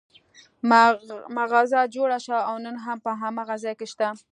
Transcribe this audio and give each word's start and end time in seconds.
مغازه 1.37 1.79
جوړه 1.95 2.17
شوه 2.25 2.39
او 2.49 2.55
نن 2.65 2.75
هم 2.85 2.97
په 3.05 3.11
هماغه 3.21 3.55
ځای 3.63 3.73
کې 3.79 3.87
شته. 3.91 4.07